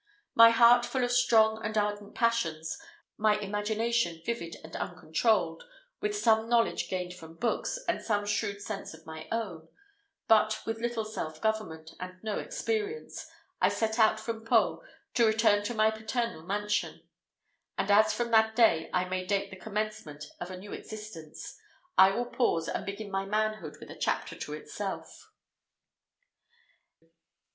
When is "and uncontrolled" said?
4.63-5.63